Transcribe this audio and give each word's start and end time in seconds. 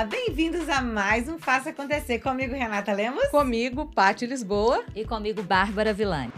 Olá, 0.00 0.08
bem-vindos 0.08 0.66
a 0.70 0.80
mais 0.80 1.28
um 1.28 1.38
Faça 1.38 1.68
Acontecer. 1.68 2.20
Comigo, 2.20 2.54
Renata 2.54 2.90
Lemos. 2.90 3.22
Comigo, 3.26 3.84
Pati 3.84 4.24
Lisboa. 4.24 4.82
E 4.96 5.04
comigo, 5.04 5.42
Bárbara 5.42 5.92
Vilani. 5.92 6.32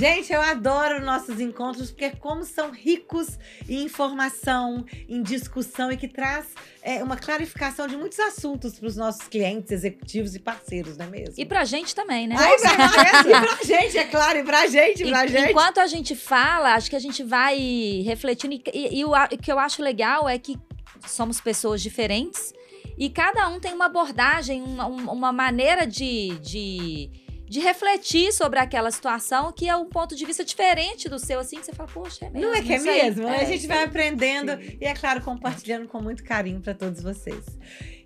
Gente, 0.00 0.32
eu 0.32 0.40
adoro 0.40 1.04
nossos 1.04 1.38
encontros 1.40 1.90
porque 1.90 2.08
como 2.08 2.42
são 2.42 2.70
ricos 2.70 3.38
em 3.68 3.82
informação, 3.84 4.86
em 5.06 5.22
discussão 5.22 5.92
e 5.92 5.96
que 5.98 6.08
traz 6.08 6.46
é, 6.80 7.04
uma 7.04 7.18
clarificação 7.18 7.86
de 7.86 7.98
muitos 7.98 8.18
assuntos 8.18 8.78
para 8.78 8.88
os 8.88 8.96
nossos 8.96 9.28
clientes, 9.28 9.70
executivos 9.70 10.34
e 10.34 10.38
parceiros, 10.38 10.96
não 10.96 11.04
é 11.04 11.08
mesmo? 11.10 11.34
E 11.36 11.44
para 11.44 11.60
a 11.60 11.64
gente 11.66 11.94
também, 11.94 12.26
né? 12.26 12.34
Ai, 12.38 12.56
pra, 12.56 12.70
gente, 12.70 13.28
pra 13.28 13.62
gente, 13.62 13.98
é 13.98 14.04
claro, 14.04 14.38
e 14.38 14.42
pra 14.42 14.66
gente, 14.68 15.04
pra 15.06 15.26
e, 15.26 15.28
gente. 15.28 15.50
Enquanto 15.50 15.80
a 15.80 15.86
gente 15.86 16.16
fala, 16.16 16.72
acho 16.76 16.88
que 16.88 16.96
a 16.96 17.00
gente 17.00 17.22
vai 17.22 18.02
refletindo. 18.02 18.54
E, 18.54 18.62
e, 18.72 19.00
e 19.00 19.04
o, 19.04 19.10
o 19.10 19.28
que 19.36 19.52
eu 19.52 19.58
acho 19.58 19.82
legal 19.82 20.26
é 20.26 20.38
que 20.38 20.58
somos 21.06 21.42
pessoas 21.42 21.82
diferentes 21.82 22.54
e 23.00 23.08
cada 23.08 23.48
um 23.48 23.58
tem 23.58 23.72
uma 23.72 23.86
abordagem, 23.86 24.62
uma, 24.62 24.86
uma 24.86 25.32
maneira 25.32 25.86
de, 25.86 26.38
de 26.40 27.10
de 27.50 27.58
refletir 27.58 28.32
sobre 28.32 28.60
aquela 28.60 28.92
situação, 28.92 29.50
que 29.50 29.68
é 29.68 29.74
um 29.74 29.86
ponto 29.86 30.14
de 30.14 30.24
vista 30.24 30.44
diferente 30.44 31.08
do 31.08 31.18
seu, 31.18 31.40
assim, 31.40 31.58
que 31.58 31.66
você 31.66 31.72
fala, 31.72 31.90
poxa, 31.92 32.26
é 32.26 32.30
mesmo. 32.30 32.46
Não 32.46 32.54
é 32.54 32.62
que 32.62 32.72
é 32.72 32.78
mesmo? 32.78 33.24
Né? 33.24 33.38
É, 33.38 33.40
a 33.40 33.44
gente 33.44 33.66
vai 33.66 33.82
aprendendo 33.82 34.52
Sim. 34.52 34.78
e, 34.80 34.84
é 34.84 34.94
claro, 34.94 35.20
compartilhando 35.20 35.88
com 35.88 36.00
muito 36.00 36.22
carinho 36.22 36.60
para 36.60 36.74
todos 36.74 37.02
vocês. 37.02 37.44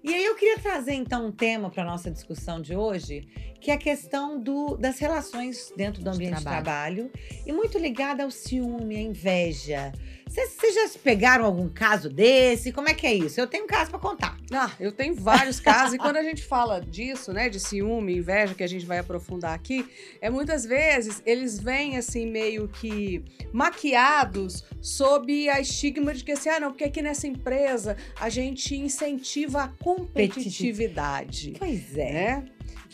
E 0.03 0.15
aí 0.15 0.25
eu 0.25 0.35
queria 0.35 0.59
trazer, 0.59 0.95
então, 0.95 1.27
um 1.27 1.31
tema 1.31 1.69
para 1.69 1.85
nossa 1.85 2.11
discussão 2.11 2.59
de 2.59 2.75
hoje, 2.75 3.29
que 3.61 3.71
é 3.71 3.75
a 3.75 3.79
questão 3.79 4.41
do, 4.41 4.79
das 4.79 4.99
relações 4.99 5.71
dentro 5.77 6.03
do 6.03 6.09
ambiente 6.09 6.37
de 6.37 6.43
trabalho. 6.43 7.05
de 7.05 7.11
trabalho, 7.11 7.45
e 7.47 7.53
muito 7.53 7.77
ligada 7.77 8.25
ao 8.25 8.31
ciúme, 8.31 8.97
à 8.97 9.01
inveja. 9.01 9.93
Vocês 10.27 10.75
já 10.75 10.99
pegaram 10.99 11.45
algum 11.45 11.69
caso 11.69 12.09
desse? 12.09 12.73
Como 12.73 12.89
é 12.89 12.95
que 12.95 13.07
é 13.07 13.15
isso? 13.15 13.41
Eu 13.41 13.47
tenho 13.47 13.65
um 13.65 13.67
caso 13.67 13.91
para 13.91 14.01
contar. 14.01 14.37
Ah, 14.53 14.71
eu 14.81 14.91
tenho 14.91 15.15
vários 15.15 15.61
casos. 15.61 15.95
E 15.95 15.99
quando 15.99 16.17
a 16.17 16.23
gente 16.23 16.43
fala 16.43 16.81
disso, 16.81 17.33
né, 17.33 17.49
de 17.49 17.61
ciúme, 17.61 18.17
inveja, 18.17 18.55
que 18.55 18.63
a 18.63 18.67
gente 18.67 18.85
vai 18.85 18.99
aprofundar 18.99 19.55
aqui, 19.55 19.89
é 20.21 20.29
muitas 20.29 20.65
vezes 20.65 21.23
eles 21.25 21.59
vêm 21.59 21.97
assim 21.97 22.27
meio 22.27 22.69
que 22.69 23.25
maquiados 23.53 24.65
sob 24.81 25.49
a 25.49 25.61
estigma 25.61 26.13
de 26.13 26.25
que 26.25 26.33
assim, 26.33 26.49
ah, 26.49 26.61
não, 26.61 26.71
porque 26.71 26.85
aqui 26.85 27.01
nessa 27.01 27.27
empresa 27.27 27.97
a 28.19 28.29
gente 28.29 28.75
incentiva 28.75 29.65
a 29.65 29.69
competitividade. 29.69 31.55
Pois 31.59 31.97
é. 31.97 32.13
Né? 32.13 32.45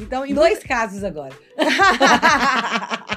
Então, 0.00 0.24
em 0.24 0.32
dois 0.32 0.54
muita... 0.54 0.68
casos 0.68 1.04
agora. 1.04 1.36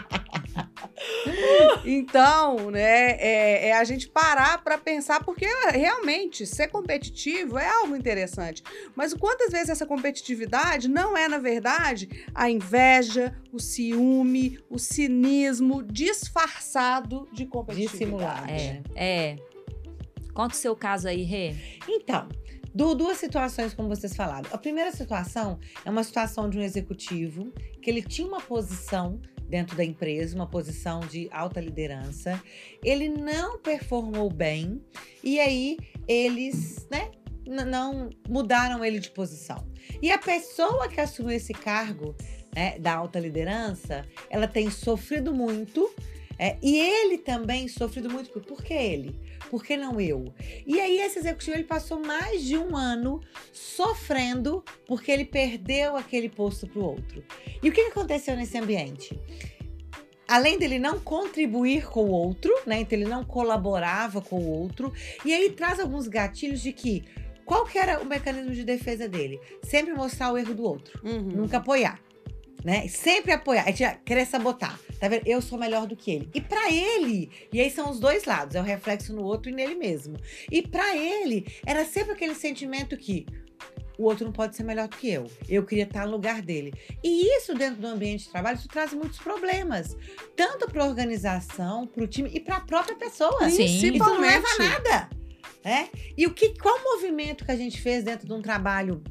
então, 1.85 2.71
né, 2.71 3.11
é, 3.11 3.69
é, 3.69 3.73
a 3.73 3.83
gente 3.83 4.07
parar 4.07 4.63
para 4.63 4.77
pensar, 4.77 5.23
porque 5.23 5.45
realmente 5.71 6.45
ser 6.45 6.67
competitivo 6.67 7.57
é 7.57 7.67
algo 7.67 7.95
interessante. 7.95 8.63
Mas 8.95 9.13
quantas 9.13 9.51
vezes 9.51 9.69
essa 9.69 9.85
competitividade 9.85 10.87
não 10.87 11.15
é, 11.15 11.27
na 11.27 11.37
verdade, 11.37 12.27
a 12.33 12.49
inveja, 12.49 13.35
o 13.51 13.59
ciúme, 13.59 14.59
o 14.69 14.77
cinismo 14.77 15.83
disfarçado 15.83 17.27
de 17.31 17.45
competitividade? 17.45 18.51
É, 18.51 18.81
é. 18.95 19.35
Conta 20.33 20.55
o 20.55 20.57
seu 20.57 20.75
caso 20.75 21.07
aí, 21.07 21.23
Rê. 21.23 21.55
Então, 21.87 22.27
Du, 22.75 22.95
duas 22.95 23.17
situações, 23.17 23.71
como 23.71 23.87
vocês 23.87 24.15
falaram. 24.15 24.49
A 24.51 24.57
primeira 24.57 24.91
situação 24.91 25.59
é 25.85 25.91
uma 25.91 26.03
situação 26.03 26.49
de 26.49 26.57
um 26.57 26.61
executivo 26.61 27.53
que 27.79 27.87
ele 27.87 28.01
tinha 28.01 28.27
uma 28.27 28.41
posição 28.41 29.21
dentro 29.53 29.77
da 29.77 29.85
empresa, 29.85 30.35
uma 30.35 30.47
posição 30.47 30.99
de 31.01 31.29
alta 31.31 31.61
liderança. 31.61 32.41
Ele 32.83 33.07
não 33.07 33.59
performou 33.59 34.27
bem 34.27 34.81
e 35.23 35.39
aí 35.39 35.77
eles, 36.07 36.87
né, 36.89 37.11
não 37.45 38.09
mudaram 38.27 38.83
ele 38.83 38.97
de 38.97 39.11
posição. 39.11 39.63
E 40.01 40.09
a 40.09 40.17
pessoa 40.17 40.87
que 40.87 40.99
assumiu 40.99 41.35
esse 41.35 41.53
cargo 41.53 42.15
né, 42.55 42.79
da 42.79 42.95
alta 42.95 43.19
liderança, 43.19 44.03
ela 44.27 44.47
tem 44.47 44.71
sofrido 44.71 45.31
muito 45.31 45.87
é, 46.39 46.57
e 46.59 46.79
ele 46.79 47.19
também 47.19 47.67
sofrido 47.67 48.09
muito. 48.09 48.31
Por 48.31 48.63
que 48.63 48.73
ele? 48.73 49.15
Por 49.53 49.63
que 49.63 49.77
não 49.77 50.01
eu? 50.01 50.33
E 50.65 50.79
aí 50.79 50.99
esse 50.99 51.19
executivo 51.19 51.55
ele 51.55 51.63
passou 51.63 51.99
mais 51.99 52.41
de 52.41 52.57
um 52.57 52.75
ano 52.75 53.21
sofrendo 53.51 54.63
porque 54.87 55.11
ele 55.11 55.25
perdeu 55.25 55.95
aquele 55.95 56.27
posto 56.27 56.65
para 56.65 56.79
o 56.81 56.85
outro. 56.85 57.23
E 57.61 57.69
o 57.69 57.71
que 57.71 57.81
aconteceu 57.81 58.35
nesse 58.35 58.57
ambiente? 58.57 59.15
além 60.27 60.57
dele 60.57 60.79
não 60.79 60.99
contribuir 60.99 61.85
com 61.87 62.05
o 62.05 62.09
outro, 62.09 62.51
né? 62.65 62.79
Então 62.79 62.97
ele 62.97 63.07
não 63.07 63.23
colaborava 63.23 64.21
com 64.21 64.39
o 64.39 64.49
outro. 64.49 64.91
E 65.23 65.31
aí 65.31 65.51
traz 65.51 65.79
alguns 65.79 66.07
gatilhos 66.07 66.59
de 66.59 66.73
que 66.73 67.03
qual 67.45 67.63
que 67.63 67.77
era 67.77 68.01
o 68.01 68.05
mecanismo 68.07 68.55
de 68.55 68.63
defesa 68.63 69.07
dele? 69.07 69.39
Sempre 69.61 69.93
mostrar 69.93 70.31
o 70.31 70.37
erro 70.39 70.55
do 70.55 70.63
outro, 70.63 70.99
uhum. 71.03 71.21
nunca 71.21 71.57
apoiar. 71.57 71.99
Né? 72.65 72.87
Sempre 72.87 73.33
apoiar, 73.33 73.65
querer 74.03 74.25
sabotar. 74.25 74.79
Tá 75.03 75.09
vendo? 75.09 75.27
Eu 75.27 75.41
sou 75.41 75.59
melhor 75.59 75.85
do 75.85 75.97
que 75.97 76.11
ele. 76.11 76.29
E 76.33 76.39
para 76.39 76.71
ele, 76.71 77.29
e 77.51 77.59
aí 77.59 77.69
são 77.69 77.91
os 77.91 77.99
dois 77.99 78.23
lados, 78.23 78.55
é 78.55 78.61
o 78.61 78.63
reflexo 78.63 79.13
no 79.13 79.21
outro 79.21 79.49
e 79.51 79.53
nele 79.53 79.75
mesmo. 79.75 80.15
E 80.49 80.61
para 80.61 80.95
ele, 80.95 81.45
era 81.65 81.83
sempre 81.83 82.13
aquele 82.13 82.33
sentimento 82.33 82.95
que 82.95 83.25
o 83.99 84.03
outro 84.03 84.23
não 84.23 84.31
pode 84.31 84.55
ser 84.55 84.63
melhor 84.63 84.87
do 84.87 84.95
que 84.95 85.09
eu. 85.09 85.29
Eu 85.49 85.65
queria 85.65 85.83
estar 85.83 86.05
no 86.05 86.13
lugar 86.13 86.41
dele. 86.41 86.73
E 87.03 87.35
isso 87.35 87.53
dentro 87.53 87.81
do 87.81 87.87
ambiente 87.87 88.23
de 88.23 88.29
trabalho, 88.29 88.57
isso 88.57 88.69
traz 88.69 88.93
muitos 88.93 89.19
problemas. 89.19 89.97
Tanto 90.37 90.71
para 90.71 90.85
a 90.85 90.87
organização, 90.87 91.85
para 91.85 92.05
o 92.05 92.07
time 92.07 92.29
e 92.33 92.39
para 92.39 92.55
a 92.55 92.61
própria 92.61 92.95
pessoa. 92.95 93.49
Sim, 93.49 93.65
isso 93.65 93.97
não 93.97 94.21
leva 94.21 94.47
a 94.47 94.57
nada. 94.57 95.09
É? 95.65 95.89
E 96.15 96.25
o 96.25 96.33
que, 96.33 96.57
qual 96.57 96.77
o 96.77 96.83
movimento 96.95 97.43
que 97.43 97.51
a 97.51 97.57
gente 97.57 97.81
fez 97.81 98.05
dentro 98.05 98.25
de 98.25 98.31
um 98.31 98.41
trabalho 98.41 99.03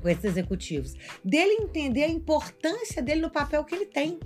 com 0.00 0.08
esses 0.08 0.22
executivos? 0.22 0.94
Dele 1.24 1.64
entender 1.64 2.04
a 2.04 2.08
importância 2.08 3.02
dele 3.02 3.22
no 3.22 3.30
papel 3.30 3.64
que 3.64 3.74
ele 3.74 3.86
tem 3.86 4.20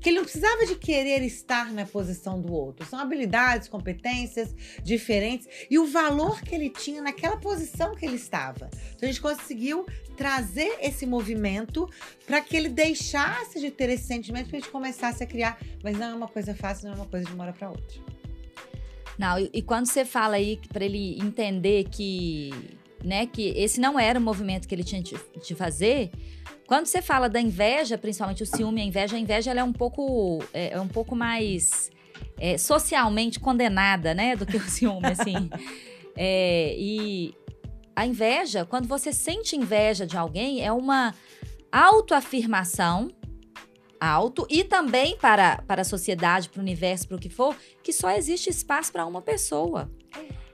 que 0.00 0.08
ele 0.08 0.16
não 0.16 0.24
precisava 0.24 0.66
de 0.66 0.76
querer 0.76 1.22
estar 1.22 1.72
na 1.72 1.84
posição 1.84 2.40
do 2.40 2.52
outro. 2.52 2.86
São 2.86 2.98
habilidades, 2.98 3.68
competências 3.68 4.54
diferentes 4.82 5.48
e 5.70 5.78
o 5.78 5.86
valor 5.86 6.40
que 6.42 6.54
ele 6.54 6.70
tinha 6.70 7.02
naquela 7.02 7.36
posição 7.36 7.94
que 7.94 8.04
ele 8.04 8.16
estava. 8.16 8.70
Então 8.94 9.08
a 9.08 9.12
gente 9.12 9.20
conseguiu 9.20 9.86
trazer 10.16 10.78
esse 10.80 11.06
movimento 11.06 11.88
para 12.26 12.40
que 12.40 12.56
ele 12.56 12.68
deixasse 12.68 13.60
de 13.60 13.70
ter 13.70 13.90
esse 13.90 14.04
sentimento 14.04 14.48
para 14.48 14.58
a 14.58 14.60
gente 14.60 14.70
começasse 14.70 15.22
a 15.22 15.26
criar. 15.26 15.58
Mas 15.82 15.98
não 15.98 16.06
é 16.06 16.14
uma 16.14 16.28
coisa 16.28 16.54
fácil, 16.54 16.86
não 16.86 16.94
é 16.94 16.96
uma 16.96 17.06
coisa 17.06 17.26
de 17.26 17.32
uma 17.32 17.44
hora 17.44 17.52
para 17.52 17.68
outra. 17.70 18.00
Não, 19.18 19.38
e, 19.38 19.50
e 19.52 19.62
quando 19.62 19.86
você 19.86 20.04
fala 20.04 20.36
aí 20.36 20.60
para 20.72 20.84
ele 20.84 21.18
entender 21.20 21.84
que, 21.84 22.50
né, 23.06 23.26
que 23.26 23.48
esse 23.56 23.80
não 23.80 23.98
era 23.98 24.18
o 24.18 24.22
movimento 24.22 24.66
que 24.66 24.74
ele 24.74 24.84
tinha 24.84 25.00
de, 25.02 25.54
fazer, 25.54 26.10
quando 26.66 26.86
você 26.86 27.00
fala 27.00 27.28
da 27.28 27.40
inveja, 27.40 27.96
principalmente 27.96 28.42
o 28.42 28.46
ciúme 28.46 28.80
a 28.80 28.84
inveja, 28.84 29.16
a 29.16 29.18
inveja 29.18 29.50
ela 29.52 29.60
é 29.60 29.64
um 29.64 29.72
pouco, 29.72 30.42
é, 30.52 30.72
é 30.72 30.80
um 30.80 30.88
pouco 30.88 31.14
mais 31.14 31.90
é, 32.38 32.58
socialmente 32.58 33.38
condenada, 33.38 34.12
né, 34.12 34.34
do 34.34 34.44
que 34.44 34.56
o 34.56 34.60
ciúme, 34.68 35.06
assim. 35.06 35.48
É, 36.16 36.74
e 36.76 37.32
a 37.94 38.04
inveja, 38.04 38.64
quando 38.64 38.88
você 38.88 39.12
sente 39.12 39.56
inveja 39.56 40.06
de 40.06 40.16
alguém, 40.16 40.64
é 40.64 40.72
uma 40.72 41.14
autoafirmação 41.70 43.10
alto 44.00 44.46
e 44.50 44.64
também 44.64 45.16
para, 45.16 45.62
para 45.66 45.82
a 45.82 45.84
sociedade, 45.84 46.48
para 46.48 46.58
o 46.58 46.62
universo, 46.62 47.08
para 47.08 47.16
o 47.16 47.20
que 47.20 47.28
for, 47.28 47.56
que 47.82 47.92
só 47.92 48.10
existe 48.10 48.50
espaço 48.50 48.92
para 48.92 49.06
uma 49.06 49.22
pessoa. 49.22 49.90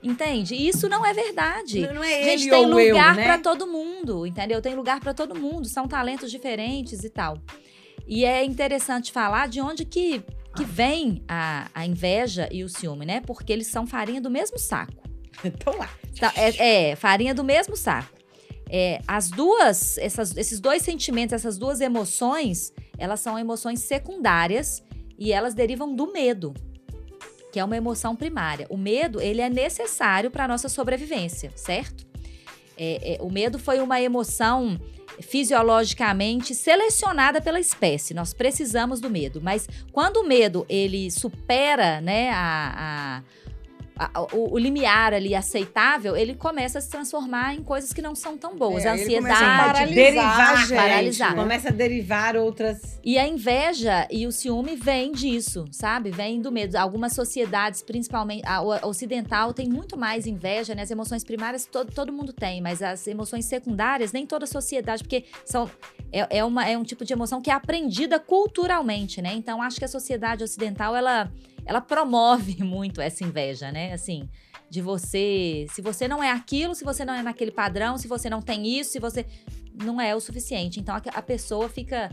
Entende? 0.03 0.57
Isso 0.57 0.89
não 0.89 1.07
é 1.07 1.15
verdade. 1.15 1.81
Não, 1.81 1.95
não 1.95 2.05
é 2.05 2.21
a 2.21 2.37
gente 2.37 2.51
tem 2.51 2.67
lugar 2.67 3.15
né? 3.15 3.25
para 3.25 3.39
todo 3.39 3.67
mundo, 3.69 4.27
entendeu? 4.27 4.61
Tem 4.61 4.75
lugar 4.75 4.99
para 4.99 5.15
todo 5.15 5.35
mundo, 5.35 5.69
são 5.69 5.87
talentos 5.87 6.31
diferentes 6.31 7.05
e 7.05 7.11
tal. 7.11 7.39
E 8.07 8.25
é 8.25 8.45
interessante 8.45 9.13
falar 9.13 9.49
de 9.49 9.61
onde 9.61 9.85
que, 9.85 10.21
que 10.57 10.65
vem 10.65 11.23
a, 11.29 11.71
a 11.73 11.87
inveja 11.87 12.49
e 12.51 12.65
o 12.65 12.69
ciúme, 12.69 13.07
né? 13.07 13.21
Porque 13.21 13.53
eles 13.53 13.69
são 13.69 13.87
farinha 13.87 14.21
do 14.21 14.31
mesmo 14.31 14.59
saco. 14.59 15.03
Então 15.45 15.77
lá. 15.77 15.89
Tá, 16.21 16.33
é, 16.37 16.91
é, 16.91 16.97
farinha 16.97 17.35
do 17.35 17.43
mesmo 17.43 17.77
saco. 17.77 18.13
É, 18.69 19.01
as 19.09 19.31
duas, 19.31 19.99
essas, 19.99 20.37
esses 20.37 20.61
dois 20.61 20.83
sentimentos, 20.83 21.33
essas 21.33 21.59
duas 21.59 21.81
emoções, 21.81 22.73
elas 22.99 23.21
são 23.21 23.39
emoções 23.39 23.81
secundárias 23.81 24.83
e 25.19 25.33
elas 25.33 25.55
derivam 25.55 25.95
do 25.95 26.13
medo 26.13 26.55
que 27.53 27.61
é 27.61 27.65
uma 27.65 27.77
emoção 27.77 28.17
primária. 28.17 28.67
O 28.71 28.79
medo, 28.79 29.21
ele 29.21 29.43
é 29.43 29.51
necessário 29.51 30.31
para 30.31 30.47
a 30.47 30.49
nossa 30.49 30.71
sobrevivência, 30.71 31.53
certo? 31.55 32.07
É, 32.79 33.15
é, 33.15 33.23
o 33.23 33.31
medo 33.31 33.59
foi 33.59 33.79
uma 33.81 34.01
emoção 34.01 34.81
fisiologicamente 35.21 36.55
selecionada 36.55 37.43
pela 37.43 37.61
espécie. 37.61 38.15
Nós 38.15 38.33
precisamos 38.33 38.99
do 38.99 39.11
medo, 39.11 39.41
mas 39.43 39.69
quando 39.93 40.17
o 40.17 40.27
medo 40.27 40.65
ele 40.67 41.11
supera, 41.11 42.01
né, 42.01 42.31
a, 42.31 43.21
a 43.21 43.23
o, 44.33 44.55
o 44.55 44.59
limiar 44.59 45.13
ali 45.13 45.35
aceitável, 45.35 46.17
ele 46.17 46.35
começa 46.35 46.79
a 46.79 46.81
se 46.81 46.89
transformar 46.89 47.55
em 47.55 47.63
coisas 47.63 47.93
que 47.93 48.03
não 48.03 48.15
são 48.15 48.37
tão 48.37 48.57
boas. 48.57 48.85
É, 48.85 48.91
a 48.91 48.97
ele 48.97 49.17
começa 49.17 49.45
a 49.45 49.63
ansiedade. 49.63 49.73
paralisar 49.73 49.95
derivar, 49.95 50.57
gente, 50.67 50.77
paralisar. 50.77 51.31
né? 51.31 51.43
Começa 51.43 51.69
a 51.69 51.73
derivar 51.73 52.37
outras. 52.37 53.01
E 53.05 53.19
a 53.19 53.27
inveja 53.27 54.07
e 54.11 54.27
o 54.27 54.33
ciúme 54.33 54.77
vem 54.77 55.13
disso, 55.13 55.67
sabe? 55.71 56.11
Vem 56.11 56.41
do 56.41 56.51
medo. 56.51 56.77
Algumas 56.77 57.13
sociedades, 57.13 57.83
principalmente 57.83 58.47
a 58.47 58.63
a 58.63 58.87
ocidental, 58.87 59.53
tem 59.53 59.69
muito 59.69 59.97
mais 59.97 60.27
inveja, 60.27 60.75
né? 60.75 60.83
As 60.83 60.91
emoções 60.91 61.25
primárias 61.25 61.67
todo, 61.67 61.93
todo 61.93 62.13
mundo 62.13 62.33
tem, 62.33 62.61
mas 62.61 62.83
as 62.83 63.07
emoções 63.07 63.45
secundárias, 63.45 64.13
nem 64.13 64.27
toda 64.27 64.47
sociedade, 64.47 65.03
porque 65.03 65.25
são, 65.45 65.69
é, 66.13 66.39
é, 66.39 66.45
uma, 66.45 66.69
é 66.69 66.77
um 66.77 66.85
tipo 66.85 67.05
de 67.05 67.13
emoção 67.13 67.41
que 67.41 67.51
é 67.51 67.55
aprendida 67.55 68.21
culturalmente, 68.21 69.23
né? 69.23 69.33
Então, 69.35 69.63
acho 69.63 69.79
que 69.79 69.85
a 69.85 69.89
sociedade 69.89 70.45
ocidental, 70.45 70.95
ela, 70.95 71.33
ela 71.65 71.81
promove 71.81 72.61
muito 72.63 73.01
essa 73.01 73.25
inveja, 73.25 73.73
né? 73.73 73.93
Assim, 73.93 74.29
de 74.69 74.83
você... 74.83 75.67
Se 75.71 75.81
você 75.81 76.07
não 76.07 76.23
é 76.23 76.31
aquilo, 76.31 76.75
se 76.75 76.85
você 76.85 77.05
não 77.05 77.15
é 77.15 77.23
naquele 77.23 77.51
padrão, 77.51 77.97
se 77.97 78.07
você 78.07 78.29
não 78.29 78.43
tem 78.43 78.67
isso, 78.79 78.93
se 78.93 78.99
você... 78.99 79.27
Não 79.75 79.99
é 79.99 80.15
o 80.15 80.21
suficiente. 80.21 80.79
Então, 80.79 80.95
a, 80.95 81.03
a 81.15 81.23
pessoa 81.23 81.67
fica 81.67 82.11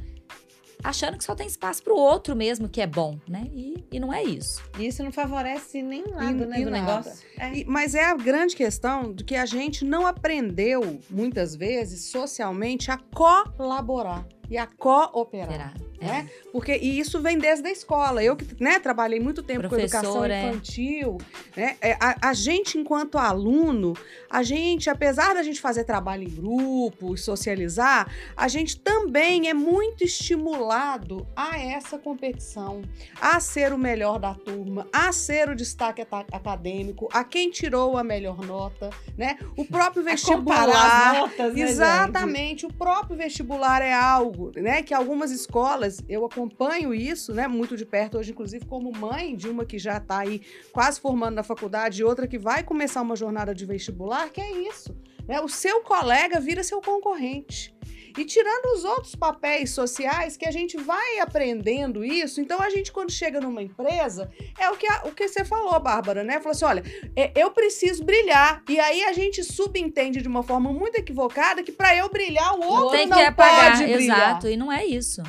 achando 0.83 1.17
que 1.17 1.23
só 1.23 1.35
tem 1.35 1.47
espaço 1.47 1.83
pro 1.83 1.95
outro 1.95 2.35
mesmo, 2.35 2.69
que 2.69 2.81
é 2.81 2.87
bom, 2.87 3.19
né? 3.27 3.47
E, 3.53 3.85
e 3.91 3.99
não 3.99 4.13
é 4.13 4.23
isso. 4.23 4.61
E 4.77 4.87
isso 4.87 5.03
não 5.03 5.11
favorece 5.11 5.81
nenhum 5.81 6.11
lado, 6.15 6.43
E- 6.43 6.45
né, 6.47 6.61
e 6.61 6.65
do 6.65 6.71
nada. 6.71 6.85
negócio. 6.99 7.27
É. 7.37 7.53
E- 7.59 7.65
mas 7.65 7.95
é 7.95 8.03
a 8.05 8.15
grande 8.15 8.55
questão 8.55 9.11
do 9.11 9.23
que 9.23 9.35
a 9.35 9.45
gente 9.45 9.83
não 9.85 10.05
aprendeu, 10.07 10.99
muitas 11.09 11.55
vezes, 11.55 12.05
socialmente, 12.05 12.89
a 12.91 12.97
colaborar 13.13 14.25
e 14.49 14.57
a 14.57 14.67
cooperar. 14.67 15.73
Né? 16.01 16.29
Porque 16.53 16.77
e 16.77 16.97
isso 16.97 17.21
vem 17.21 17.37
desde 17.37 17.67
a 17.67 17.71
escola. 17.71 18.23
Eu 18.23 18.35
que 18.35 18.45
né, 18.63 18.79
trabalhei 18.79 19.19
muito 19.19 19.43
tempo 19.43 19.67
com 19.67 19.75
educação 19.75 20.23
é. 20.23 20.47
infantil, 20.47 21.17
né? 21.57 21.75
é, 21.81 21.97
a, 21.99 22.29
a 22.29 22.33
gente 22.33 22.77
enquanto 22.77 23.17
aluno, 23.17 23.93
a 24.29 24.41
gente, 24.41 24.89
apesar 24.89 25.33
da 25.33 25.43
gente 25.43 25.59
fazer 25.59 25.83
trabalho 25.83 26.23
em 26.23 26.29
grupo, 26.29 27.17
socializar, 27.17 28.09
a 28.35 28.47
gente 28.47 28.79
também 28.79 29.49
é 29.49 29.53
muito 29.53 30.05
estimulado 30.05 31.27
a 31.35 31.59
essa 31.59 31.97
competição, 31.97 32.81
a 33.19 33.39
ser 33.41 33.73
o 33.73 33.77
melhor 33.77 34.19
da 34.19 34.33
turma, 34.33 34.87
a 34.93 35.11
ser 35.11 35.49
o 35.49 35.55
destaque 35.55 36.01
acadêmico, 36.31 37.09
a 37.11 37.25
quem 37.25 37.49
tirou 37.49 37.97
a 37.97 38.03
melhor 38.05 38.39
nota, 38.45 38.89
né? 39.17 39.37
O 39.57 39.65
próprio 39.65 40.01
vestibular. 40.03 40.69
as 40.69 41.17
notas, 41.17 41.53
né, 41.53 41.59
gente? 41.59 41.71
Exatamente, 41.71 42.65
o 42.65 42.73
próprio 42.73 43.17
vestibular 43.17 43.81
é 43.81 43.93
algo, 43.93 44.38
né, 44.55 44.81
que 44.81 44.93
algumas 44.93 45.31
escolas, 45.31 46.01
eu 46.07 46.25
acompanho 46.25 46.93
isso, 46.93 47.33
né, 47.33 47.47
muito 47.47 47.75
de 47.75 47.85
perto 47.85 48.17
hoje, 48.17 48.31
inclusive 48.31 48.65
como 48.65 48.91
mãe 48.91 49.35
de 49.35 49.47
uma 49.47 49.65
que 49.65 49.77
já 49.77 49.97
está 49.97 50.19
aí 50.19 50.41
quase 50.71 50.99
formando 50.99 51.35
na 51.35 51.43
faculdade 51.43 52.01
e 52.01 52.03
outra 52.03 52.27
que 52.27 52.37
vai 52.37 52.63
começar 52.63 53.01
uma 53.01 53.15
jornada 53.15 53.53
de 53.53 53.65
vestibular, 53.65 54.29
que 54.29 54.41
é 54.41 54.67
isso, 54.67 54.95
né, 55.27 55.39
o 55.41 55.47
seu 55.49 55.81
colega 55.81 56.39
vira 56.39 56.63
seu 56.63 56.81
concorrente. 56.81 57.73
E 58.19 58.25
tirando 58.25 58.75
os 58.75 58.83
outros 58.83 59.15
papéis 59.15 59.71
sociais 59.71 60.35
que 60.35 60.45
a 60.45 60.51
gente 60.51 60.75
vai 60.77 61.19
aprendendo 61.19 62.03
isso, 62.03 62.41
então 62.41 62.61
a 62.61 62.69
gente 62.69 62.91
quando 62.91 63.11
chega 63.11 63.39
numa 63.39 63.63
empresa, 63.63 64.29
é 64.59 64.69
o 64.69 64.75
que, 64.75 64.85
a- 64.87 65.03
o 65.05 65.11
que 65.11 65.27
você 65.27 65.45
falou, 65.45 65.79
Bárbara, 65.79 66.23
né? 66.23 66.33
Falou 66.39 66.51
assim, 66.51 66.65
olha, 66.65 66.83
é, 67.15 67.31
eu 67.35 67.49
preciso 67.51 68.03
brilhar. 68.03 68.61
E 68.67 68.79
aí 68.79 69.03
a 69.05 69.13
gente 69.13 69.43
subentende 69.43 70.21
de 70.21 70.27
uma 70.27 70.43
forma 70.43 70.71
muito 70.73 70.95
equivocada 70.97 71.63
que 71.63 71.71
para 71.71 71.95
eu 71.95 72.09
brilhar, 72.09 72.55
o 72.55 72.63
outro 72.67 72.97
tem 72.97 73.07
não 73.07 73.17
que 73.17 73.23
apagar, 73.23 73.71
pode 73.77 73.83
brilhar. 73.93 74.17
exato. 74.29 74.47
E 74.49 74.57
não 74.57 74.71
é 74.71 74.85
isso. 74.85 75.23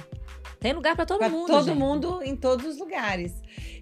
Tem 0.61 0.75
lugar 0.75 0.95
pra 0.95 1.07
todo 1.07 1.19
Pra 1.19 1.29
mundo. 1.31 1.47
todo 1.47 1.65
gente. 1.65 1.79
mundo 1.79 2.23
em 2.23 2.37
todos 2.37 2.67
os 2.67 2.79
lugares. 2.79 3.33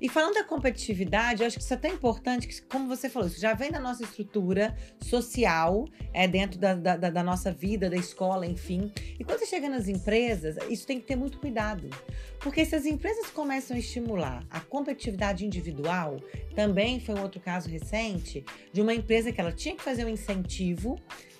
E 0.00 0.08
falando 0.08 0.34
da 0.34 0.44
competitividade, 0.44 1.42
eu 1.42 1.46
acho 1.48 1.56
que 1.58 1.62
isso 1.64 1.74
é 1.74 1.76
tão 1.76 1.90
importante 1.90 2.46
que, 2.46 2.62
como 2.62 2.86
você 2.86 3.10
falou, 3.10 3.26
isso 3.28 3.40
já 3.40 3.52
vem 3.52 3.70
da 3.72 3.80
nossa 3.80 4.04
estrutura 4.04 4.76
social, 5.02 5.86
é 6.14 6.28
dentro 6.28 6.56
da, 6.58 6.74
da, 6.74 6.96
da- 6.96 7.10
da 7.10 7.22
nossa 7.22 7.50
vida, 7.50 7.90
da 7.90 7.96
escola, 7.96 8.46
enfim. 8.46 8.92
E 9.18 9.24
quando 9.24 9.40
você 9.40 9.46
chega 9.46 9.68
nas 9.68 9.88
empresas, 9.88 10.56
isso 10.70 10.86
tem 10.86 11.00
que 11.00 11.06
ter 11.06 11.16
muito 11.16 11.38
cuidado. 11.40 11.90
Porque 12.38 12.64
se 12.64 12.76
as 12.76 12.86
empresas 12.86 13.28
começam 13.30 13.76
a 13.76 13.80
estimular 13.80 14.44
a 14.48 14.60
competitividade 14.60 15.44
individual, 15.44 16.18
também 16.54 17.00
foi 17.00 17.16
um 17.16 17.22
outro 17.22 17.40
caso 17.40 17.68
recente 17.68 18.44
de 18.72 18.80
uma 18.80 18.94
empresa 18.94 19.32
que 19.32 19.40
ela 19.40 19.50
tinha 19.52 19.74
que 19.74 19.82
fazer 19.82 20.04
um 20.04 20.08
incentivo, 20.08 20.96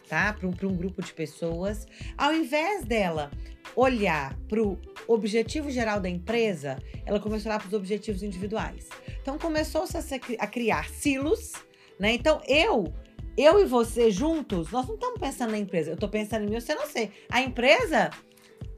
tá? 0.09 0.33
Para 0.33 0.49
um, 0.49 0.53
pra 0.53 0.67
um 0.67 0.75
grupo 0.75 1.03
de 1.03 1.13
pessoas. 1.13 1.87
Ao 2.17 2.33
invés 2.35 2.85
dela 2.85 3.31
olhar 3.77 4.35
para 4.49 4.63
o 4.63 4.79
objetivo 5.07 5.71
geral 5.71 6.01
da 6.01 6.09
empresa, 6.09 6.79
ela 7.05 7.21
começou 7.21 7.51
a 7.51 7.55
olhar 7.55 7.61
para 7.61 7.69
os 7.69 7.75
objetivos 7.75 8.23
individuais. 8.23 8.89
Então 9.21 9.39
começou-se 9.39 9.97
a, 9.97 10.01
a 10.39 10.47
criar 10.47 10.89
silos, 10.89 11.53
né? 11.99 12.13
Então 12.15 12.41
eu, 12.49 12.93
eu 13.37 13.61
e 13.61 13.65
você 13.67 14.11
juntos, 14.11 14.71
nós 14.71 14.87
não 14.87 14.95
estamos 14.95 15.21
pensando 15.21 15.51
na 15.51 15.59
empresa. 15.59 15.91
Eu 15.91 15.95
estou 15.95 16.09
pensando 16.09 16.45
em 16.47 16.51
mim, 16.51 16.61
você 16.61 16.75
não 16.75 16.87
sei. 16.87 17.11
A 17.31 17.43
empresa, 17.43 18.11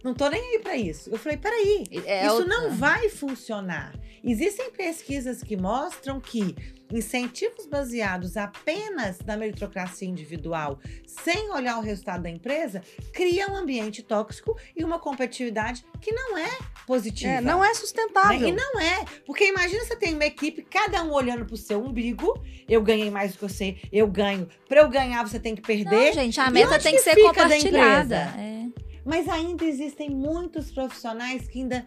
não 0.03 0.13
tô 0.13 0.29
nem 0.29 0.41
aí 0.41 0.59
para 0.59 0.77
isso. 0.77 1.09
Eu 1.11 1.19
falei, 1.19 1.39
peraí, 1.39 1.85
É 2.05 2.27
isso 2.27 2.35
outra- 2.37 2.49
não 2.49 2.71
vai 2.77 3.09
funcionar. 3.09 3.95
Existem 4.23 4.71
pesquisas 4.73 5.43
que 5.43 5.57
mostram 5.57 6.21
que 6.21 6.55
incentivos 6.91 7.67
baseados 7.67 8.37
apenas 8.37 9.19
na 9.21 9.37
meritocracia 9.37 10.09
individual, 10.09 10.79
sem 11.07 11.51
olhar 11.51 11.79
o 11.79 11.81
resultado 11.81 12.23
da 12.23 12.31
empresa, 12.31 12.83
criam 13.13 13.53
um 13.53 13.57
ambiente 13.57 14.03
tóxico 14.03 14.57
e 14.77 14.85
uma 14.85 14.99
competitividade 14.99 15.85
que 16.01 16.13
não 16.13 16.37
é 16.37 16.51
positiva. 16.87 17.33
É, 17.33 17.41
não 17.41 17.65
é 17.65 17.69
né? 17.69 17.75
sustentável. 17.75 18.49
E 18.49 18.53
não 18.53 18.81
é. 18.81 19.05
Porque 19.27 19.47
imagina 19.47 19.85
você 19.85 19.97
tem 19.97 20.15
uma 20.15 20.27
equipe, 20.27 20.63
cada 20.63 21.03
um 21.03 21.13
olhando 21.13 21.45
pro 21.45 21.57
seu 21.57 21.83
umbigo. 21.83 22.43
Eu 22.69 22.83
ganhei 22.83 23.11
mais 23.11 23.33
do 23.33 23.39
que 23.39 23.49
você, 23.49 23.77
eu 23.93 24.07
ganho. 24.07 24.49
Para 24.69 24.81
eu 24.81 24.89
ganhar, 24.89 25.27
você 25.27 25.39
tem 25.39 25.55
que 25.55 25.63
perder. 25.63 26.07
Não, 26.07 26.13
gente, 26.13 26.41
a 26.41 26.51
meta 26.51 26.79
tem 26.79 26.93
que, 26.93 26.99
que 26.99 27.05
ser 27.05 27.17
compartilhada. 27.17 28.17
É. 28.39 28.67
Mas 29.05 29.29
ainda 29.29 29.65
existem 29.65 30.11
muitos 30.11 30.71
profissionais 30.71 31.49
que 31.49 31.61
ainda 31.61 31.87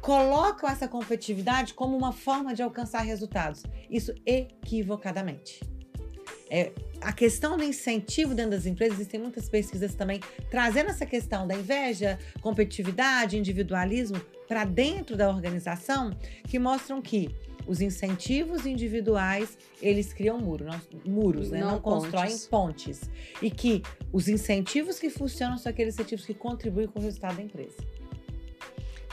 colocam 0.00 0.68
essa 0.68 0.88
competitividade 0.88 1.74
como 1.74 1.96
uma 1.96 2.12
forma 2.12 2.54
de 2.54 2.62
alcançar 2.62 3.02
resultados. 3.02 3.62
Isso 3.90 4.14
equivocadamente. 4.24 5.60
É, 6.50 6.72
a 7.00 7.12
questão 7.12 7.56
do 7.56 7.62
incentivo 7.62 8.34
dentro 8.34 8.52
das 8.52 8.64
empresas, 8.64 8.98
existem 8.98 9.20
muitas 9.20 9.48
pesquisas 9.48 9.94
também 9.94 10.20
trazendo 10.50 10.90
essa 10.90 11.04
questão 11.04 11.46
da 11.46 11.54
inveja, 11.54 12.18
competitividade, 12.40 13.36
individualismo 13.36 14.18
para 14.46 14.64
dentro 14.64 15.16
da 15.16 15.28
organização, 15.28 16.10
que 16.46 16.58
mostram 16.58 17.02
que 17.02 17.28
os 17.66 17.82
incentivos 17.82 18.64
individuais, 18.64 19.58
eles 19.82 20.10
criam 20.14 20.38
muro, 20.38 20.64
não- 20.64 20.80
muros, 21.04 21.50
né? 21.50 21.60
Não 21.60 21.72
não, 21.72 21.80
constroem 21.80 22.30
pontes. 22.30 22.46
pontes. 22.46 23.10
E 23.42 23.50
que 23.50 23.82
os 24.10 24.26
incentivos 24.26 24.98
que 24.98 25.10
funcionam 25.10 25.58
são 25.58 25.68
aqueles 25.68 25.94
incentivos 25.94 26.24
que 26.24 26.32
contribuem 26.32 26.86
com 26.88 26.98
o 26.98 27.02
resultado 27.02 27.36
da 27.36 27.42
empresa. 27.42 27.76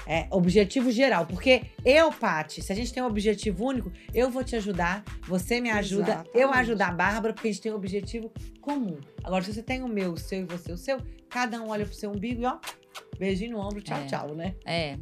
É, 0.07 0.27
objetivo 0.29 0.91
geral. 0.91 1.25
Porque 1.25 1.63
eu, 1.83 2.11
Pati, 2.11 2.61
se 2.61 2.71
a 2.71 2.75
gente 2.75 2.93
tem 2.93 3.01
um 3.01 3.07
objetivo 3.07 3.65
único, 3.65 3.91
eu 4.13 4.29
vou 4.29 4.43
te 4.43 4.55
ajudar, 4.55 5.03
você 5.27 5.59
me 5.59 5.69
ajuda, 5.71 6.23
eu 6.33 6.41
Exatamente. 6.41 6.59
ajudo 6.59 6.81
a 6.81 6.91
Bárbara, 6.91 7.33
porque 7.33 7.47
a 7.47 7.51
gente 7.51 7.61
tem 7.61 7.71
um 7.71 7.75
objetivo 7.75 8.31
comum. 8.61 8.99
Agora, 9.23 9.43
se 9.43 9.53
você 9.53 9.63
tem 9.63 9.81
o 9.81 9.87
meu, 9.87 10.13
o 10.13 10.17
seu 10.17 10.41
e 10.41 10.45
você 10.45 10.71
o 10.71 10.77
seu, 10.77 10.99
cada 11.29 11.59
um 11.61 11.69
olha 11.69 11.85
pro 11.85 11.93
seu 11.95 12.11
umbigo 12.11 12.41
e 12.41 12.45
ó, 12.45 12.57
beijinho 13.17 13.53
no 13.53 13.59
ombro, 13.59 13.81
tchau, 13.81 13.97
É. 13.97 14.05
tchau, 14.05 14.35
né? 14.35 14.55
É. 14.65 14.97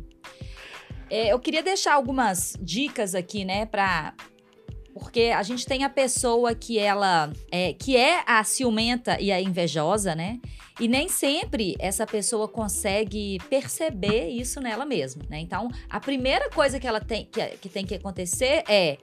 É, 1.09 1.27
eu 1.33 1.39
queria 1.39 1.61
deixar 1.61 1.93
algumas 1.93 2.57
dicas 2.61 3.13
aqui, 3.13 3.43
né, 3.45 3.65
pra. 3.65 4.15
Porque 4.93 5.31
a 5.35 5.41
gente 5.41 5.65
tem 5.65 5.83
a 5.83 5.89
pessoa 5.89 6.53
que 6.53 6.77
ela 6.77 7.31
é, 7.51 7.73
que 7.73 7.97
é 7.97 8.23
a 8.27 8.43
ciumenta 8.43 9.19
e 9.19 9.31
a 9.31 9.41
invejosa, 9.41 10.13
né? 10.13 10.39
E 10.79 10.87
nem 10.87 11.07
sempre 11.07 11.75
essa 11.79 12.05
pessoa 12.05 12.47
consegue 12.47 13.39
perceber 13.49 14.29
isso 14.29 14.59
nela 14.59 14.85
mesma, 14.85 15.23
né? 15.29 15.39
Então, 15.39 15.69
a 15.89 15.99
primeira 15.99 16.49
coisa 16.49 16.79
que 16.79 16.87
ela 16.87 16.99
tem 16.99 17.25
que, 17.25 17.45
que 17.57 17.69
tem 17.69 17.85
que 17.85 17.95
acontecer 17.95 18.63
é 18.67 18.97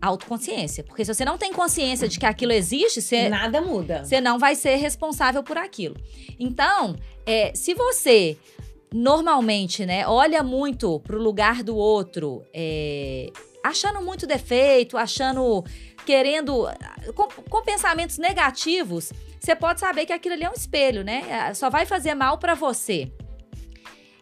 autoconsciência. 0.00 0.84
Porque 0.84 1.04
se 1.04 1.12
você 1.12 1.24
não 1.24 1.38
tem 1.38 1.52
consciência 1.52 2.08
de 2.08 2.18
que 2.18 2.26
aquilo 2.26 2.52
existe, 2.52 3.00
você, 3.00 3.28
Nada 3.28 3.60
muda. 3.60 4.04
você 4.04 4.20
não 4.20 4.38
vai 4.38 4.54
ser 4.54 4.76
responsável 4.76 5.42
por 5.42 5.56
aquilo. 5.56 5.96
Então, 6.38 6.96
é, 7.24 7.52
se 7.54 7.74
você 7.74 8.36
normalmente, 8.92 9.84
né, 9.84 10.06
olha 10.06 10.42
muito 10.42 11.00
pro 11.00 11.20
lugar 11.20 11.62
do 11.62 11.76
outro, 11.76 12.44
é, 12.54 13.30
achando 13.68 14.02
muito 14.02 14.26
defeito, 14.26 14.96
achando, 14.96 15.64
querendo, 16.04 16.66
com, 17.14 17.28
com 17.28 17.62
pensamentos 17.62 18.18
negativos, 18.18 19.12
você 19.40 19.54
pode 19.54 19.80
saber 19.80 20.06
que 20.06 20.12
aquilo 20.12 20.34
ali 20.34 20.44
é 20.44 20.50
um 20.50 20.54
espelho, 20.54 21.04
né? 21.04 21.24
É, 21.28 21.54
Só 21.54 21.70
vai 21.70 21.86
fazer 21.86 22.14
mal 22.14 22.38
pra 22.38 22.54
você. 22.54 23.10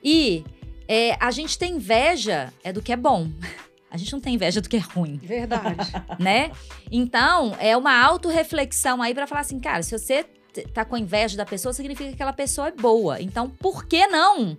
E 0.03 0.45
é, 0.87 1.17
a 1.19 1.31
gente 1.31 1.59
tem 1.59 1.77
inveja 1.77 2.53
é 2.63 2.73
do 2.73 2.83
que 2.83 2.93
é 2.93 2.97
bom. 2.97 3.29
A 3.91 3.97
gente 3.97 4.13
não 4.13 4.19
tem 4.19 4.35
inveja 4.35 4.61
do 4.61 4.69
que 4.69 4.77
é 4.77 4.81
ruim 4.81 5.21
Verdade. 5.23 5.93
né? 6.19 6.51
Então, 6.91 7.55
é 7.61 7.77
uma 7.77 7.97
autorreflexão 7.97 9.01
aí 9.01 9.15
pra 9.15 9.25
falar 9.25 9.43
assim, 9.43 9.61
cara, 9.61 9.85
se 9.85 9.97
você 9.97 10.25
tá 10.73 10.85
com 10.85 10.97
inveja 10.97 11.37
da 11.37 11.47
pessoa, 11.47 11.73
significa 11.73 12.09
que 12.09 12.15
aquela 12.17 12.33
pessoa 12.33 12.67
é 12.67 12.73
boa. 12.73 13.23
Então, 13.23 13.49
por 13.49 13.87
que 13.87 14.05
não 14.09 14.57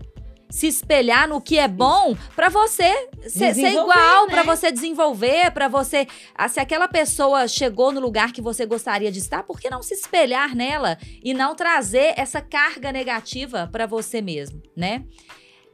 se 0.56 0.68
espelhar 0.68 1.28
no 1.28 1.42
que 1.42 1.58
é 1.60 1.68
bom 1.68 2.16
para 2.34 2.48
você 2.48 3.10
ser, 3.28 3.54
ser 3.54 3.72
igual, 3.74 4.26
né? 4.26 4.32
para 4.32 4.44
você 4.44 4.72
desenvolver, 4.72 5.52
para 5.52 5.68
você. 5.68 6.08
ah, 6.34 6.48
Se 6.48 6.62
aquela 6.62 6.88
pessoa 6.88 7.46
chegou 7.46 7.92
no 7.92 8.00
lugar 8.00 8.32
que 8.32 8.42
você 8.42 8.66
gostaria 8.66 9.12
de 9.12 9.20
estar, 9.20 9.44
por 9.44 9.60
que 9.60 9.70
não 9.70 9.84
se 9.84 9.94
espelhar 9.94 10.56
nela 10.56 10.98
e 11.22 11.34
não 11.34 11.56
trazer 11.56 12.14
essa 12.16 12.40
carga 12.40 12.90
negativa 12.94 13.68
para 13.70 13.86
você 13.86 14.22
mesmo, 14.22 14.62
né? 14.74 15.04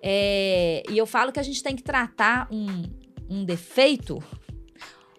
É, 0.01 0.81
e 0.89 0.97
eu 0.97 1.05
falo 1.05 1.31
que 1.31 1.39
a 1.39 1.43
gente 1.43 1.61
tem 1.61 1.75
que 1.75 1.83
tratar 1.83 2.47
um, 2.51 2.81
um 3.29 3.45
defeito, 3.45 4.17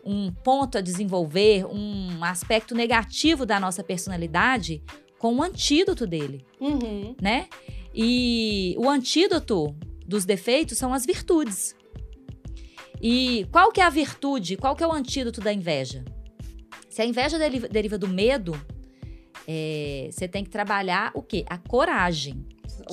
um 0.05 0.33
ponto 0.33 0.77
a 0.77 0.81
desenvolver, 0.81 1.65
um 1.67 2.25
aspecto 2.25 2.75
negativo 2.75 3.47
da 3.47 3.61
nossa 3.61 3.85
personalidade 3.85 4.83
com 5.21 5.37
o 5.37 5.43
antídoto 5.43 6.05
dele 6.05 6.45
Uhum. 6.61 7.15
né? 7.23 7.47
E 7.95 8.75
o 8.79 8.89
antídoto 8.89 9.75
dos 10.07 10.25
defeitos 10.25 10.79
são 10.79 10.93
as 10.93 11.05
virtudes. 11.05 11.75
E 13.01 13.47
qual 13.51 13.73
que 13.73 13.81
é 13.81 13.85
a 13.85 13.91
virtude? 13.91 14.57
Qual 14.57 14.77
que 14.77 14.85
é 14.85 14.87
o 14.87 14.93
antídoto 14.93 15.41
da 15.41 15.53
inveja? 15.53 16.05
Se 16.89 17.03
a 17.03 17.07
inveja 17.07 17.39
deriva, 17.39 17.99
do 17.99 18.07
medo, 18.07 18.55
é, 19.49 20.09
você 20.11 20.29
tem 20.29 20.45
que 20.45 20.51
trabalhar 20.51 21.11
o 21.15 21.23
quê? 21.23 21.45
A 21.49 21.59
coragem. 21.59 22.47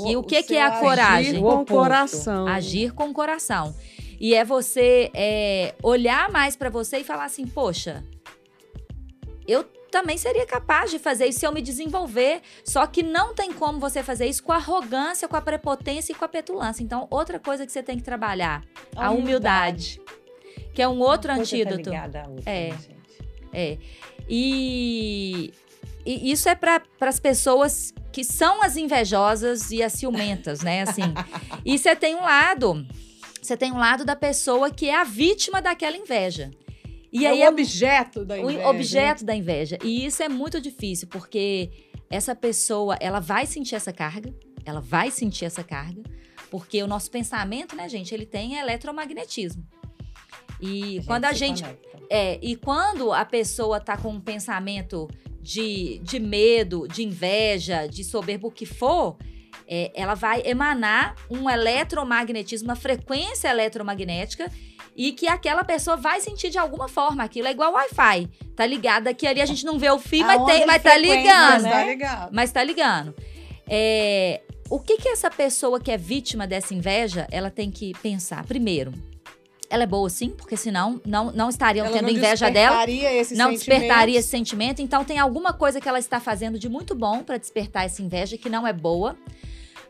E 0.05 0.15
o 0.15 0.23
que 0.23 0.41
que 0.43 0.55
é 0.55 0.63
a 0.63 0.79
coragem? 0.79 1.31
Agir 1.31 1.43
O 1.43 1.49
com 1.49 1.61
o 1.61 1.65
coração. 1.65 2.47
Agir 2.47 2.93
com 2.93 3.09
o 3.09 3.13
coração. 3.13 3.75
E 4.19 4.33
é 4.33 4.43
você 4.43 5.11
é, 5.13 5.75
olhar 5.81 6.31
mais 6.31 6.55
pra 6.55 6.69
você 6.69 6.99
e 6.99 7.03
falar 7.03 7.25
assim, 7.25 7.45
poxa, 7.45 8.03
eu 9.47 9.65
também 9.89 10.17
seria 10.17 10.45
capaz 10.45 10.91
de 10.91 10.99
fazer 10.99 11.25
isso 11.27 11.39
se 11.39 11.47
eu 11.47 11.51
me 11.51 11.61
desenvolver. 11.61 12.41
Só 12.63 12.85
que 12.87 13.03
não 13.03 13.33
tem 13.33 13.51
como 13.51 13.79
você 13.79 14.01
fazer 14.03 14.27
isso 14.27 14.43
com 14.43 14.51
a 14.51 14.55
arrogância, 14.55 15.27
com 15.27 15.35
a 15.35 15.41
prepotência 15.41 16.13
e 16.13 16.15
com 16.15 16.25
a 16.25 16.27
petulância. 16.27 16.83
Então, 16.83 17.07
outra 17.09 17.39
coisa 17.39 17.65
que 17.65 17.71
você 17.71 17.83
tem 17.83 17.97
que 17.97 18.03
trabalhar, 18.03 18.63
a, 18.95 19.11
humildade. 19.11 20.01
Que 20.73 20.81
é 20.81 20.87
um 20.87 20.99
outro 20.99 21.33
tá 21.33 21.39
antídoto. 21.39 21.77
outra, 21.77 21.91
É. 22.45 22.69
né, 22.69 22.77
gente? 22.77 22.99
É. 23.51 23.77
E, 24.27 25.53
e 26.05 26.31
isso 26.31 26.47
é 26.47 26.55
para 26.55 26.81
as 27.01 27.19
pessoas 27.19 27.93
que 28.11 28.23
são 28.23 28.61
as 28.61 28.77
invejosas 28.77 29.71
e 29.71 29.81
as 29.81 29.93
ciumentas, 29.93 30.61
né? 30.61 30.81
Assim. 30.83 31.01
e 31.65 31.77
você 31.77 31.95
tem 31.95 32.15
um 32.15 32.21
lado, 32.21 32.85
você 33.41 33.57
tem 33.57 33.71
um 33.71 33.77
lado 33.77 34.05
da 34.05 34.15
pessoa 34.15 34.69
que 34.69 34.89
é 34.89 34.95
a 34.95 35.03
vítima 35.03 35.61
daquela 35.61 35.97
inveja. 35.97 36.51
E 37.11 37.25
é 37.25 37.29
aí 37.29 37.39
o 37.39 37.43
é 37.43 37.49
objeto 37.49 38.23
da 38.23 38.37
inveja. 38.37 38.59
o 38.59 38.69
objeto 38.69 39.25
da 39.25 39.35
inveja. 39.35 39.77
E 39.83 40.05
isso 40.05 40.21
é 40.21 40.29
muito 40.29 40.61
difícil, 40.61 41.07
porque 41.07 41.71
essa 42.09 42.35
pessoa, 42.35 42.97
ela 42.99 43.19
vai 43.19 43.45
sentir 43.45 43.75
essa 43.75 43.93
carga, 43.93 44.33
ela 44.65 44.79
vai 44.79 45.11
sentir 45.11 45.45
essa 45.45 45.63
carga, 45.63 46.01
porque 46.49 46.81
o 46.81 46.87
nosso 46.87 47.09
pensamento, 47.09 47.75
né, 47.75 47.87
gente, 47.87 48.13
ele 48.13 48.25
tem 48.25 48.55
eletromagnetismo. 48.55 49.65
E 50.59 51.01
quando 51.05 51.25
a 51.25 51.33
gente 51.33 51.63
conecta. 51.63 51.99
é, 52.09 52.39
e 52.41 52.55
quando 52.55 53.13
a 53.13 53.23
pessoa 53.23 53.79
tá 53.79 53.95
com 53.95 54.09
um 54.09 54.19
pensamento 54.19 55.07
de, 55.41 55.99
de 55.99 56.19
medo, 56.19 56.87
de 56.87 57.03
inveja, 57.03 57.87
de 57.87 58.03
soberba, 58.03 58.47
o 58.47 58.51
que 58.51 58.65
for, 58.65 59.17
é, 59.67 59.91
ela 59.93 60.15
vai 60.15 60.41
emanar 60.45 61.15
um 61.29 61.49
eletromagnetismo, 61.49 62.67
uma 62.67 62.75
frequência 62.75 63.47
eletromagnética, 63.47 64.51
e 64.95 65.11
que 65.11 65.27
aquela 65.27 65.63
pessoa 65.63 65.95
vai 65.95 66.19
sentir 66.21 66.49
de 66.49 66.57
alguma 66.57 66.87
forma. 66.87 67.23
Aquilo 67.23 67.47
é 67.47 67.51
igual 67.51 67.73
Wi-Fi. 67.73 68.29
Tá 68.55 68.65
ligado 68.65 69.07
aqui 69.07 69.25
ali, 69.25 69.41
a 69.41 69.45
gente 69.45 69.65
não 69.65 69.79
vê 69.79 69.89
o 69.89 69.99
fio, 69.99 70.23
A 70.23 70.27
mas, 70.27 70.41
onda 70.41 70.51
tem, 70.51 70.59
de 70.61 70.65
mas 70.67 70.83
tá 70.83 70.97
ligando. 70.97 71.61
né? 71.63 71.71
Tá 71.71 71.83
ligado? 71.85 72.29
Mas 72.33 72.51
tá 72.51 72.63
ligando. 72.63 73.15
É, 73.67 74.41
o 74.69 74.79
que 74.79 74.97
que 74.97 75.09
essa 75.09 75.29
pessoa 75.31 75.79
que 75.79 75.91
é 75.91 75.97
vítima 75.97 76.45
dessa 76.45 76.73
inveja, 76.73 77.27
ela 77.31 77.49
tem 77.49 77.71
que 77.71 77.93
pensar? 78.01 78.43
Primeiro, 78.45 78.93
ela 79.69 79.83
é 79.83 79.87
boa 79.87 80.09
sim, 80.09 80.29
porque 80.31 80.57
senão 80.57 80.99
não, 81.05 81.31
não 81.31 81.49
estariam 81.49 81.85
Ela 81.85 81.93
tendo 81.93 82.07
não 82.07 82.09
inveja 82.09 82.49
dela 82.49 82.77
despertaria 82.85 83.13
esse 83.13 83.35
não 83.35 83.51
despertaria 83.51 83.89
sentimento. 83.89 84.17
esse 84.19 84.27
sentimento. 84.27 84.81
Então 84.81 85.05
tem 85.05 85.19
alguma 85.19 85.53
coisa 85.53 85.79
que 85.79 85.87
ela 85.87 85.99
está 85.99 86.19
fazendo 86.19 86.57
de 86.57 86.67
muito 86.67 86.95
bom 86.95 87.23
para 87.23 87.37
despertar 87.37 87.85
essa 87.85 88.01
inveja 88.01 88.37
que 88.37 88.49
não 88.49 88.65
é 88.65 88.73
boa. 88.73 89.15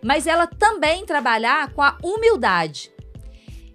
Mas 0.01 0.27
ela 0.27 0.47
também 0.47 1.05
trabalhar 1.05 1.73
com 1.73 1.81
a 1.81 1.97
humildade. 2.03 2.91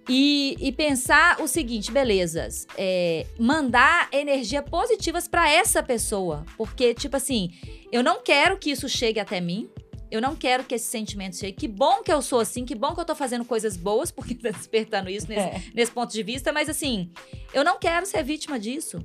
E, 0.07 0.55
e 0.59 0.71
pensar 0.71 1.41
o 1.41 1.47
seguinte, 1.47 1.91
belezas, 1.91 2.67
é, 2.77 3.25
mandar 3.39 4.07
energia 4.11 4.61
positivas 4.61 5.27
para 5.27 5.49
essa 5.49 5.81
pessoa. 5.81 6.45
Porque, 6.57 6.93
tipo 6.93 7.17
assim, 7.17 7.51
eu 7.91 8.03
não 8.03 8.21
quero 8.21 8.57
que 8.57 8.69
isso 8.69 8.87
chegue 8.87 9.19
até 9.19 9.41
mim. 9.41 9.69
Eu 10.11 10.21
não 10.21 10.35
quero 10.35 10.63
que 10.63 10.75
esse 10.75 10.85
sentimento 10.85 11.35
chegue. 11.35 11.53
Que 11.53 11.67
bom 11.67 12.03
que 12.03 12.13
eu 12.13 12.21
sou 12.21 12.39
assim, 12.39 12.63
que 12.63 12.75
bom 12.75 12.93
que 12.93 13.01
eu 13.01 13.05
tô 13.05 13.15
fazendo 13.15 13.43
coisas 13.43 13.75
boas, 13.75 14.11
porque 14.11 14.35
tá 14.35 14.51
despertando 14.51 15.09
isso 15.09 15.27
nesse, 15.27 15.41
É. 15.41 15.61
nesse 15.73 15.91
ponto 15.91 16.11
de 16.13 16.21
vista, 16.21 16.53
mas 16.53 16.69
assim, 16.69 17.11
eu 17.51 17.63
não 17.63 17.79
quero 17.79 18.05
ser 18.05 18.23
vítima 18.23 18.59
disso. 18.59 18.99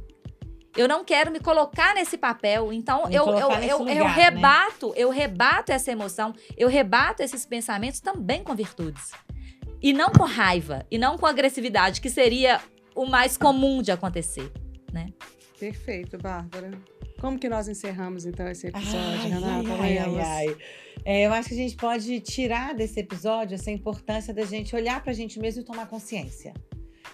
Eu 0.76 0.86
não 0.86 1.02
quero 1.02 1.32
me 1.32 1.40
colocar 1.40 1.94
nesse 1.94 2.16
papel. 2.16 2.72
Então, 2.72 3.08
Me 3.08 3.14
eu, 3.14 3.26
eu, 3.26 3.38
eu, 3.38 3.60
eu 3.60 3.78
lugar, 3.78 3.96
né? 3.96 4.04
rebato, 4.04 4.92
eu 4.94 5.10
rebato 5.10 5.72
essa 5.72 5.90
emoção, 5.90 6.32
eu 6.56 6.68
rebato 6.68 7.22
esses 7.22 7.44
pensamentos 7.44 8.00
também 8.00 8.44
com 8.44 8.54
virtudes. 8.54 9.10
E 9.82 9.92
não 9.92 10.10
com 10.10 10.24
raiva, 10.24 10.84
e 10.90 10.98
não 10.98 11.16
com 11.16 11.26
agressividade, 11.26 12.00
que 12.00 12.10
seria 12.10 12.60
o 12.94 13.06
mais 13.06 13.36
comum 13.36 13.80
de 13.82 13.90
acontecer. 13.90 14.50
Perfeito, 15.58 16.16
Bárbara. 16.18 16.70
Como 17.20 17.38
que 17.38 17.48
nós 17.48 17.68
encerramos, 17.68 18.24
então, 18.24 18.48
esse 18.48 18.68
episódio, 18.68 18.98
Ai, 18.98 19.28
Renata? 19.28 19.82
ai, 19.82 19.98
ai, 19.98 20.20
ai. 20.20 20.56
É, 21.04 21.26
eu 21.26 21.32
acho 21.32 21.48
que 21.48 21.54
a 21.54 21.58
gente 21.58 21.76
pode 21.76 22.20
tirar 22.20 22.74
desse 22.74 23.00
episódio 23.00 23.54
essa 23.54 23.70
importância 23.70 24.32
da 24.32 24.44
gente 24.44 24.74
olhar 24.74 25.02
pra 25.02 25.12
gente 25.12 25.38
mesmo 25.38 25.60
e 25.62 25.64
tomar 25.64 25.86
consciência. 25.86 26.54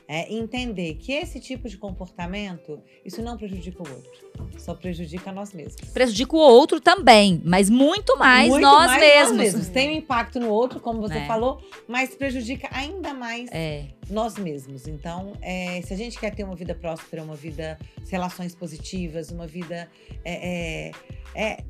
É, 0.09 0.33
entender 0.33 0.95
que 0.95 1.11
esse 1.13 1.41
tipo 1.41 1.69
de 1.69 1.77
comportamento, 1.77 2.81
isso 3.05 3.21
não 3.23 3.37
prejudica 3.37 3.83
o 3.83 3.91
outro. 3.93 4.27
Só 4.57 4.73
prejudica 4.73 5.33
nós 5.33 5.53
mesmos. 5.53 5.91
Prejudica 5.91 6.37
o 6.37 6.39
outro 6.39 6.81
também, 6.81 7.43
mas 7.45 7.69
muito 7.69 8.17
mais 8.17 8.49
Muito 8.49 8.63
nós 8.63 8.87
mais 8.87 9.33
mesmos. 9.33 9.69
Tem 9.69 9.89
um 9.89 9.93
impacto 9.93 10.39
no 10.39 10.49
outro, 10.49 10.79
como 10.79 11.01
você 11.01 11.19
É. 11.19 11.27
falou, 11.27 11.61
mas 11.89 12.15
prejudica 12.15 12.69
ainda 12.71 13.13
mais 13.13 13.51
É, 13.51 13.87
nós 14.09 14.37
mesmos. 14.37 14.87
Então, 14.87 15.33
é, 15.43 15.83
se 15.83 15.93
a 15.93 15.97
gente 15.97 16.19
quer 16.21 16.33
ter 16.33 16.45
uma 16.45 16.55
vida 16.55 16.75
próspera, 16.75 17.23
uma 17.23 17.35
vida, 17.35 17.77
relações 18.09 18.55
positivas, 18.55 19.31
uma 19.33 19.47
vida 19.47 19.91
é, 20.25 20.91
é, 20.93 20.93
é, 21.35 21.65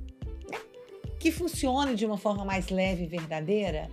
que 1.19 1.31
funcione 1.31 1.95
de 1.95 2.05
uma 2.05 2.19
forma 2.19 2.45
mais 2.45 2.69
leve 2.69 3.05
e 3.05 3.07
verdadeira, 3.07 3.91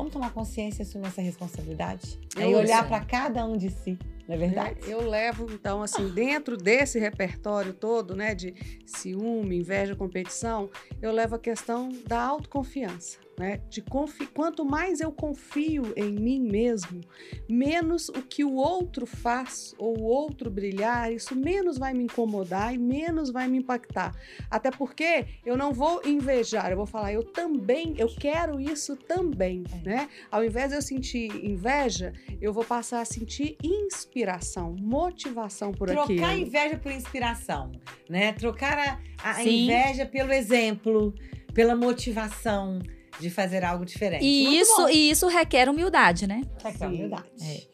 vamos 0.00 0.14
tomar 0.14 0.32
consciência 0.32 0.82
e 0.82 0.86
assumir 0.86 1.08
essa 1.08 1.20
responsabilidade. 1.20 2.18
Eu 2.34 2.50
e 2.50 2.54
olhar 2.54 2.88
para 2.88 3.04
cada 3.04 3.44
um 3.44 3.56
de 3.56 3.68
si, 3.68 3.98
não 4.26 4.34
é 4.34 4.38
verdade? 4.38 4.80
Eu 4.86 5.06
levo, 5.06 5.46
então, 5.52 5.82
assim, 5.82 6.08
dentro 6.08 6.56
desse 6.56 6.98
repertório 6.98 7.74
todo, 7.74 8.16
né, 8.16 8.34
de 8.34 8.54
ciúme, 8.86 9.58
inveja, 9.58 9.94
competição, 9.94 10.70
eu 11.02 11.12
levo 11.12 11.34
a 11.34 11.38
questão 11.38 11.90
da 12.06 12.18
autoconfiança, 12.18 13.18
né? 13.40 13.58
De 13.70 13.80
confi... 13.80 14.26
Quanto 14.26 14.66
mais 14.66 15.00
eu 15.00 15.10
confio 15.10 15.94
em 15.96 16.12
mim 16.12 16.38
mesmo, 16.40 17.00
menos 17.48 18.10
o 18.10 18.20
que 18.22 18.44
o 18.44 18.52
outro 18.54 19.06
faz 19.06 19.74
ou 19.78 19.98
o 19.98 20.02
outro 20.02 20.50
brilhar, 20.50 21.10
isso 21.10 21.34
menos 21.34 21.78
vai 21.78 21.94
me 21.94 22.04
incomodar 22.04 22.74
e 22.74 22.78
menos 22.78 23.30
vai 23.30 23.48
me 23.48 23.56
impactar. 23.56 24.14
Até 24.50 24.70
porque 24.70 25.24
eu 25.44 25.56
não 25.56 25.72
vou 25.72 26.02
invejar, 26.04 26.70
eu 26.70 26.76
vou 26.76 26.84
falar, 26.84 27.14
eu 27.14 27.22
também, 27.24 27.94
eu 27.96 28.08
quero 28.14 28.60
isso 28.60 28.94
também, 28.94 29.64
É. 29.72 29.88
né? 29.88 30.08
Ao 30.30 30.44
invés 30.44 30.68
de 30.68 30.76
eu 30.76 30.82
sentir 30.82 31.30
inveja, 31.42 32.12
eu 32.42 32.52
vou 32.52 32.64
passar 32.64 33.00
a 33.00 33.04
sentir 33.06 33.56
inspiração, 33.64 34.76
motivação 34.78 35.72
por 35.72 35.88
Trocar 35.88 36.04
aquilo. 36.04 36.26
a 36.26 36.36
inveja 36.36 36.76
por 36.76 36.92
inspiração, 36.92 37.72
né? 38.06 38.34
Trocar 38.34 38.78
a, 38.78 39.30
a 39.36 39.42
inveja 39.42 40.04
pelo 40.04 40.30
exemplo, 40.30 41.14
pela 41.54 41.74
motivação 41.74 42.78
de 43.20 43.30
fazer 43.30 43.64
algo 43.64 43.84
diferente. 43.84 44.24
e 44.24 44.44
Muito 44.44 44.62
isso, 44.62 44.76
bom. 44.82 44.88
e 44.88 45.10
isso 45.10 45.28
requer 45.28 45.68
humildade, 45.68 46.26
né? 46.26 46.42
Requer 46.64 46.78
Sim. 46.78 46.86
humildade. 46.86 47.24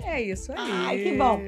É. 0.05 0.17
É 0.17 0.23
isso 0.23 0.53
aí. 0.53 0.59
Ai, 0.59 0.99
que 0.99 1.13
bom. 1.13 1.41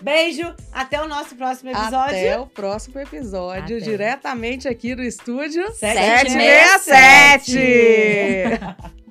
Beijo, 0.00 0.54
até 0.72 1.00
o 1.00 1.06
nosso 1.06 1.36
próximo 1.36 1.70
episódio. 1.70 2.16
Até 2.16 2.38
o 2.38 2.46
próximo 2.46 2.98
episódio, 2.98 3.76
Até. 3.76 3.84
diretamente 3.84 4.66
aqui 4.66 4.94
do 4.96 5.02
estúdio 5.02 5.64
Sete 5.74 6.30
767. 6.32 7.58